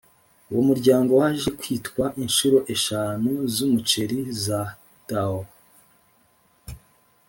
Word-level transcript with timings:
uwo 0.49 0.61
muryango 0.69 1.11
waje 1.21 1.49
kwitwa 1.59 2.05
incuro 2.21 2.57
eshanu 2.73 3.29
z’umuceri 3.53 4.19
za 4.43 4.61
tao 5.07 5.41